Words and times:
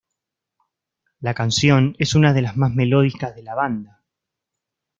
La 1.21 1.35
canción 1.35 1.95
es 1.99 2.15
una 2.15 2.33
de 2.33 2.41
las 2.41 2.57
más 2.57 2.73
melódicas 2.73 3.35
de 3.35 3.43
la 3.43 3.53
banda. 3.53 4.01